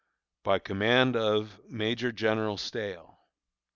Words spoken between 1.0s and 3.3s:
of MAJOR GENERAL STAHEL.